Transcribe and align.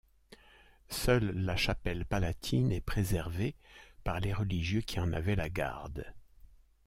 Seule 0.89 1.29
la 1.29 1.55
chapelle 1.55 2.05
Palatine 2.07 2.71
est 2.71 2.81
préservée 2.81 3.53
par 4.03 4.19
les 4.19 4.33
religieux 4.33 4.81
qui 4.81 4.99
en 4.99 5.13
avaient 5.13 5.35
la 5.35 5.47
garde. 5.51 6.11